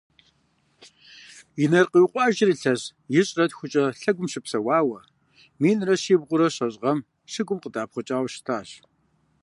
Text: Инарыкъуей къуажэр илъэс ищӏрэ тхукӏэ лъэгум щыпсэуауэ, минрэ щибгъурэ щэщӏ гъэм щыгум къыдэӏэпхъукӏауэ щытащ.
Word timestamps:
Инарыкъуей 1.63 2.07
къуажэр 2.11 2.49
илъэс 2.53 2.83
ищӏрэ 3.19 3.45
тхукӏэ 3.49 3.85
лъэгум 4.01 4.27
щыпсэуауэ, 4.31 4.99
минрэ 5.61 5.95
щибгъурэ 6.03 6.47
щэщӏ 6.55 6.77
гъэм 6.81 6.99
щыгум 7.31 7.59
къыдэӏэпхъукӏауэ 7.61 8.29
щытащ. 8.33 8.69